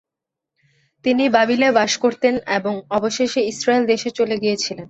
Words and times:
তিনি 1.05 1.23
বাবিলে 1.35 1.67
বাস 1.71 1.91
করতেন 2.03 2.35
এবং 2.57 2.73
অবশেষে 2.97 3.41
ইস্রায়েল 3.51 3.83
দেশে 3.85 4.09
চলে 4.19 4.35
গিয়েছিলেন। 4.37 4.79